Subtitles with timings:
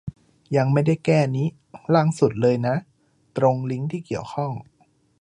[0.55, 1.45] ยังไม่ได้แก้นิ
[1.93, 2.75] ล่างสุดเลยนะ
[3.37, 4.51] ตรง ลิงก์ที่เกี่ยวข้อง